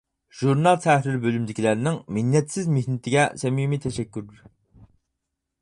ژۇرنال 0.37 0.79
تەھرىر 0.85 1.19
بۆلۈمىدىكىلەرنىڭ 1.25 2.01
مىننەتسىز 2.17 2.73
مېھنىتىگە 2.79 3.29
سەمىمىي 3.45 3.85
تەشەككۈر. 3.87 4.45